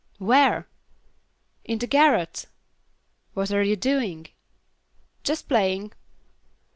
[0.17, 0.67] "Where?"
[1.63, 2.47] "In the garret."
[3.35, 4.29] "What are you doing?"
[5.23, 5.93] "Just playing."